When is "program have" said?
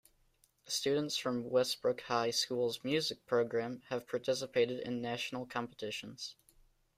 3.27-4.07